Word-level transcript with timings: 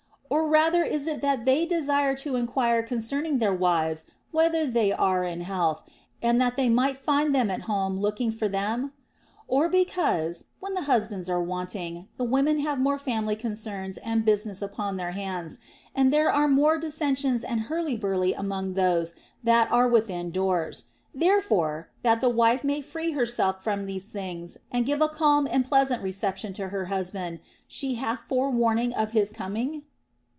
Or 0.33 0.47
rather 0.47 0.81
is 0.81 1.07
it 1.07 1.21
that 1.23 1.43
they 1.43 1.65
desire 1.65 2.15
to 2.15 2.37
enquire 2.37 2.81
concerning 2.83 3.39
their 3.39 3.53
wives 3.53 4.11
whether 4.31 4.65
they 4.65 4.93
are 4.93 5.25
in 5.25 5.41
health, 5.41 5.83
and 6.21 6.39
that 6.39 6.55
they 6.55 6.69
may 6.69 6.93
find 6.93 7.35
them 7.35 7.51
at 7.51 7.63
home 7.63 7.99
looking 7.99 8.31
for 8.31 8.47
them? 8.47 8.93
Or 9.49 9.67
because, 9.67 10.45
when 10.61 10.73
the 10.73 10.83
husbands 10.83 11.29
are 11.29 11.43
wanting, 11.43 12.07
the 12.15 12.23
women 12.23 12.59
have 12.59 12.79
more 12.79 12.97
family 12.97 13.35
concerns 13.35 13.97
and 13.97 14.23
business 14.23 14.61
upon 14.61 14.95
their 14.95 15.11
hands, 15.11 15.59
and 15.93 16.13
there 16.13 16.31
are 16.31 16.47
more 16.47 16.77
dissensions 16.77 17.43
and 17.43 17.63
hurly 17.63 17.97
burly 17.97 18.33
among 18.33 18.75
those 18.75 19.15
that 19.43 19.69
are 19.69 19.87
within 19.89 20.31
doors; 20.31 20.85
there 21.13 21.41
fore, 21.41 21.89
that 22.03 22.21
the 22.21 22.29
wife 22.29 22.63
may 22.63 22.79
free 22.79 23.11
herself 23.11 23.61
from 23.61 23.85
these 23.85 24.07
things 24.07 24.57
and 24.71 24.85
give 24.85 25.01
a 25.01 25.09
calm 25.09 25.45
and 25.51 25.65
pleasant 25.65 26.01
reception 26.01 26.53
to 26.53 26.69
her 26.69 26.85
husband, 26.85 27.41
she 27.67 27.95
hath 27.95 28.21
forewarning 28.29 28.93
of 28.93 29.11
his 29.11 29.29
coining 29.29 29.83